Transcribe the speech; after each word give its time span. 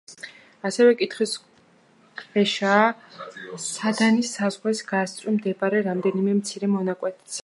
ასევე 0.67 0.93
კითხვის 1.01 1.33
ქვეშაა 2.21 2.87
სუდანის 3.65 4.31
საზღვრის 4.39 4.83
გასწვრივ 4.93 5.37
მდებარე 5.37 5.83
რამდენიმე 5.91 6.35
მცირე 6.41 6.71
მონაკვეთიც. 6.77 7.39